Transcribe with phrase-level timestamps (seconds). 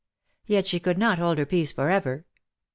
[0.47, 2.25] Yet she could not hold her peace for ever.